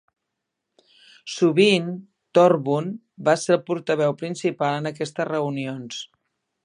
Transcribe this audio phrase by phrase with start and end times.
[1.33, 1.91] Sovint,
[2.37, 2.89] Thorburn
[3.29, 6.01] va ser el portaveu principal en aquestes reunions.